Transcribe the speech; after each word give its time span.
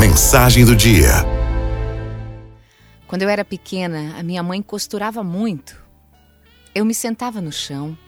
Mensagem 0.00 0.64
do 0.64 0.74
dia. 0.74 1.10
Quando 3.06 3.20
eu 3.20 3.28
era 3.28 3.44
pequena, 3.44 4.18
a 4.18 4.22
minha 4.22 4.42
mãe 4.42 4.62
costurava 4.62 5.22
muito. 5.22 5.78
Eu 6.74 6.86
me 6.86 6.94
sentava 6.94 7.38
no 7.38 7.52
chão, 7.52 7.98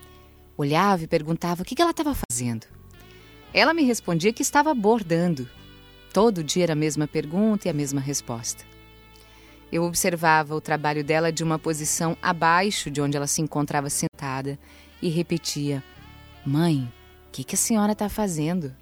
olhava 0.57 1.03
e 1.03 1.07
perguntava 1.07 1.61
o 1.61 1.65
que 1.67 1.83
ela 1.83 1.91
estava 1.91 2.15
fazendo. 2.15 2.67
Ela 3.53 3.75
me 3.75 3.83
respondia 3.83 4.33
que 4.33 4.41
estava 4.41 4.73
bordando. 4.73 5.47
Todo 6.15 6.43
dia 6.43 6.63
era 6.63 6.73
a 6.73 6.75
mesma 6.75 7.07
pergunta 7.07 7.69
e 7.69 7.71
a 7.71 7.75
mesma 7.75 8.01
resposta. 8.01 8.65
Eu 9.71 9.85
observava 9.85 10.55
o 10.55 10.63
trabalho 10.63 11.05
dela 11.05 11.31
de 11.31 11.45
uma 11.45 11.59
posição 11.59 12.17
abaixo 12.23 12.91
de 12.91 13.03
onde 13.03 13.19
ela 13.19 13.27
se 13.27 13.43
encontrava 13.43 13.91
sentada 13.91 14.59
e 15.03 15.11
repetia: 15.11 15.85
Mãe, 16.43 16.91
o 17.29 17.31
que, 17.33 17.45
que 17.45 17.55
a 17.55 17.59
senhora 17.59 17.93
está 17.93 18.09
fazendo? 18.09 18.75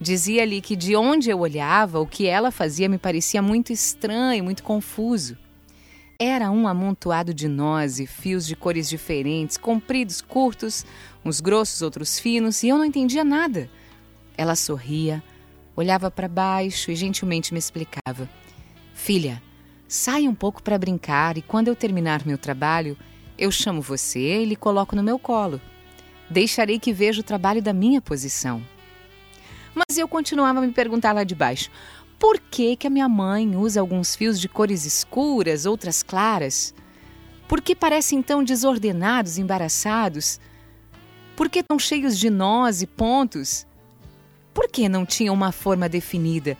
Dizia-lhe 0.00 0.60
que 0.60 0.76
de 0.76 0.94
onde 0.94 1.28
eu 1.28 1.40
olhava, 1.40 1.98
o 1.98 2.06
que 2.06 2.26
ela 2.26 2.52
fazia 2.52 2.88
me 2.88 2.98
parecia 2.98 3.42
muito 3.42 3.72
estranho, 3.72 4.44
muito 4.44 4.62
confuso. 4.62 5.36
Era 6.20 6.50
um 6.50 6.68
amontoado 6.68 7.34
de 7.34 7.48
nós 7.48 7.98
e 7.98 8.06
fios 8.06 8.46
de 8.46 8.54
cores 8.54 8.88
diferentes, 8.88 9.56
compridos, 9.56 10.20
curtos, 10.20 10.86
uns 11.24 11.40
grossos, 11.40 11.82
outros 11.82 12.18
finos, 12.18 12.62
e 12.62 12.68
eu 12.68 12.78
não 12.78 12.84
entendia 12.84 13.24
nada. 13.24 13.68
Ela 14.36 14.54
sorria, 14.54 15.22
olhava 15.74 16.10
para 16.10 16.28
baixo 16.28 16.92
e 16.92 16.96
gentilmente 16.96 17.52
me 17.52 17.58
explicava: 17.58 18.28
Filha, 18.94 19.42
saia 19.88 20.30
um 20.30 20.34
pouco 20.34 20.62
para 20.62 20.78
brincar 20.78 21.36
e 21.36 21.42
quando 21.42 21.68
eu 21.68 21.76
terminar 21.76 22.24
meu 22.24 22.38
trabalho, 22.38 22.96
eu 23.36 23.50
chamo 23.50 23.82
você 23.82 24.42
e 24.42 24.44
lhe 24.44 24.56
coloco 24.56 24.94
no 24.94 25.02
meu 25.02 25.18
colo. 25.18 25.60
Deixarei 26.30 26.78
que 26.78 26.92
veja 26.92 27.20
o 27.20 27.24
trabalho 27.24 27.62
da 27.62 27.72
minha 27.72 28.00
posição. 28.00 28.62
Mas 29.78 29.96
eu 29.96 30.08
continuava 30.08 30.58
a 30.58 30.62
me 30.62 30.72
perguntar 30.72 31.12
lá 31.12 31.22
de 31.22 31.36
baixo: 31.36 31.70
por 32.18 32.40
que, 32.40 32.74
que 32.74 32.86
a 32.86 32.90
minha 32.90 33.08
mãe 33.08 33.54
usa 33.54 33.80
alguns 33.80 34.16
fios 34.16 34.40
de 34.40 34.48
cores 34.48 34.84
escuras, 34.84 35.66
outras 35.66 36.02
claras? 36.02 36.74
Por 37.46 37.60
que 37.60 37.76
parecem 37.76 38.20
tão 38.20 38.42
desordenados, 38.42 39.38
embaraçados? 39.38 40.40
Por 41.36 41.48
que 41.48 41.62
tão 41.62 41.78
cheios 41.78 42.18
de 42.18 42.28
nós 42.28 42.82
e 42.82 42.86
pontos? 42.86 43.64
Por 44.52 44.68
que 44.68 44.88
não 44.88 45.06
tinham 45.06 45.32
uma 45.32 45.52
forma 45.52 45.88
definida? 45.88 46.58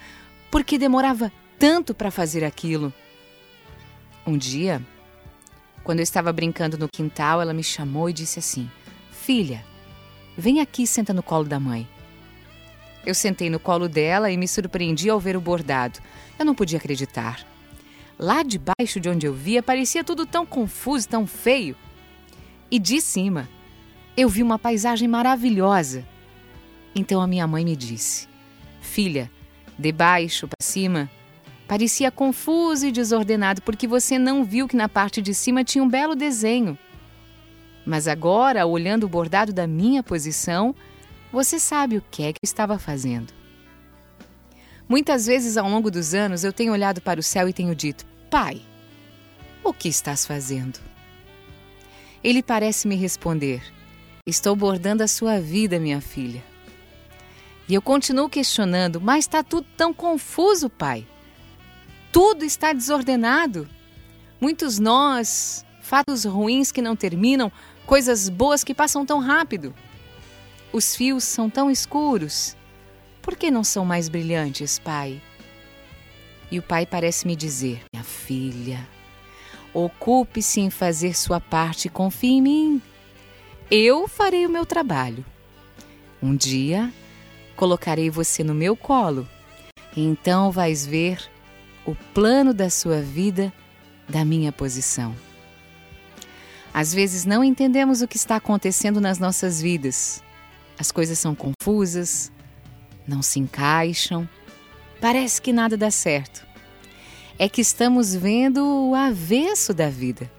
Por 0.48 0.62
que 0.62 0.78
demorava 0.78 1.32
tanto 1.58 1.92
para 1.92 2.12
fazer 2.12 2.44
aquilo? 2.44 2.94
Um 4.24 4.38
dia, 4.38 4.80
quando 5.82 5.98
eu 5.98 6.04
estava 6.04 6.32
brincando 6.32 6.78
no 6.78 6.88
quintal, 6.88 7.42
ela 7.42 7.52
me 7.52 7.64
chamou 7.64 8.08
e 8.08 8.12
disse 8.12 8.38
assim: 8.38 8.70
Filha, 9.10 9.64
vem 10.36 10.60
aqui 10.60 10.84
e 10.84 10.86
senta 10.86 11.12
no 11.12 11.22
colo 11.22 11.44
da 11.44 11.58
mãe. 11.58 11.97
Eu 13.08 13.14
sentei 13.14 13.48
no 13.48 13.58
colo 13.58 13.88
dela 13.88 14.30
e 14.30 14.36
me 14.36 14.46
surpreendi 14.46 15.08
ao 15.08 15.18
ver 15.18 15.34
o 15.34 15.40
bordado. 15.40 15.98
Eu 16.38 16.44
não 16.44 16.54
podia 16.54 16.76
acreditar. 16.76 17.40
Lá 18.18 18.42
debaixo 18.42 19.00
de 19.00 19.08
onde 19.08 19.24
eu 19.24 19.32
via, 19.32 19.62
parecia 19.62 20.04
tudo 20.04 20.26
tão 20.26 20.44
confuso, 20.44 21.08
tão 21.08 21.26
feio. 21.26 21.74
E 22.70 22.78
de 22.78 23.00
cima, 23.00 23.48
eu 24.14 24.28
vi 24.28 24.42
uma 24.42 24.58
paisagem 24.58 25.08
maravilhosa. 25.08 26.04
Então 26.94 27.22
a 27.22 27.26
minha 27.26 27.46
mãe 27.46 27.64
me 27.64 27.74
disse: 27.74 28.28
Filha, 28.82 29.30
de 29.78 29.90
baixo 29.90 30.46
para 30.46 30.62
cima, 30.62 31.10
parecia 31.66 32.10
confuso 32.10 32.88
e 32.88 32.92
desordenado 32.92 33.62
porque 33.62 33.86
você 33.86 34.18
não 34.18 34.44
viu 34.44 34.68
que 34.68 34.76
na 34.76 34.86
parte 34.86 35.22
de 35.22 35.32
cima 35.32 35.64
tinha 35.64 35.82
um 35.82 35.88
belo 35.88 36.14
desenho. 36.14 36.76
Mas 37.86 38.06
agora, 38.06 38.66
olhando 38.66 39.04
o 39.04 39.08
bordado 39.08 39.50
da 39.50 39.66
minha 39.66 40.02
posição, 40.02 40.74
você 41.32 41.58
sabe 41.58 41.96
o 41.96 42.04
que 42.10 42.22
é 42.22 42.32
que 42.32 42.38
eu 42.42 42.46
estava 42.46 42.78
fazendo. 42.78 43.32
Muitas 44.88 45.26
vezes 45.26 45.56
ao 45.56 45.68
longo 45.68 45.90
dos 45.90 46.14
anos 46.14 46.44
eu 46.44 46.52
tenho 46.52 46.72
olhado 46.72 47.00
para 47.00 47.20
o 47.20 47.22
céu 47.22 47.48
e 47.48 47.52
tenho 47.52 47.74
dito: 47.74 48.06
Pai, 48.30 48.62
o 49.62 49.72
que 49.72 49.88
estás 49.88 50.24
fazendo? 50.24 50.78
Ele 52.24 52.42
parece 52.42 52.88
me 52.88 52.96
responder: 52.96 53.62
Estou 54.26 54.56
bordando 54.56 55.02
a 55.02 55.08
sua 55.08 55.40
vida, 55.40 55.78
minha 55.78 56.00
filha. 56.00 56.42
E 57.68 57.74
eu 57.74 57.82
continuo 57.82 58.30
questionando: 58.30 59.00
Mas 59.00 59.24
está 59.24 59.42
tudo 59.42 59.66
tão 59.76 59.92
confuso, 59.92 60.70
pai. 60.70 61.06
Tudo 62.10 62.44
está 62.44 62.72
desordenado. 62.72 63.68
Muitos 64.40 64.78
nós, 64.78 65.66
fatos 65.82 66.24
ruins 66.24 66.72
que 66.72 66.80
não 66.80 66.96
terminam, 66.96 67.52
coisas 67.84 68.28
boas 68.28 68.64
que 68.64 68.74
passam 68.74 69.04
tão 69.04 69.18
rápido. 69.18 69.74
Os 70.72 70.94
fios 70.94 71.24
são 71.24 71.48
tão 71.48 71.70
escuros. 71.70 72.54
Por 73.22 73.36
que 73.36 73.50
não 73.50 73.64
são 73.64 73.84
mais 73.84 74.08
brilhantes, 74.08 74.78
pai? 74.78 75.20
E 76.50 76.58
o 76.58 76.62
pai 76.62 76.84
parece 76.84 77.26
me 77.26 77.34
dizer: 77.34 77.82
Minha 77.92 78.04
filha, 78.04 78.86
ocupe-se 79.72 80.60
em 80.60 80.70
fazer 80.70 81.16
sua 81.16 81.40
parte 81.40 81.86
e 81.86 81.90
confie 81.90 82.32
em 82.32 82.42
mim. 82.42 82.82
Eu 83.70 84.06
farei 84.06 84.46
o 84.46 84.50
meu 84.50 84.66
trabalho. 84.66 85.24
Um 86.22 86.36
dia 86.36 86.92
colocarei 87.56 88.10
você 88.10 88.44
no 88.44 88.54
meu 88.54 88.76
colo. 88.76 89.26
E 89.96 90.02
então 90.02 90.50
vais 90.50 90.86
ver 90.86 91.18
o 91.86 91.94
plano 92.12 92.52
da 92.52 92.68
sua 92.68 93.00
vida 93.00 93.52
da 94.06 94.24
minha 94.24 94.52
posição. 94.52 95.14
Às 96.72 96.92
vezes 96.92 97.24
não 97.24 97.42
entendemos 97.42 98.02
o 98.02 98.08
que 98.08 98.16
está 98.16 98.36
acontecendo 98.36 99.00
nas 99.00 99.18
nossas 99.18 99.60
vidas 99.60 100.22
as 100.78 100.92
coisas 100.92 101.18
são 101.18 101.34
confusas, 101.34 102.30
não 103.06 103.22
se 103.22 103.38
encaixam, 103.40 104.28
parece 105.00 105.42
que 105.42 105.52
nada 105.52 105.76
dá 105.76 105.90
certo. 105.90 106.46
É 107.38 107.48
que 107.48 107.60
estamos 107.60 108.14
vendo 108.14 108.90
o 108.90 108.94
avesso 108.94 109.72
da 109.72 109.88
vida. 109.88 110.30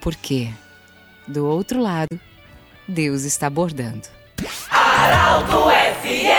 Porque, 0.00 0.48
do 1.26 1.46
outro 1.46 1.80
lado, 1.80 2.18
Deus 2.86 3.24
está 3.24 3.50
bordando. 3.50 4.08
FL 6.02 6.37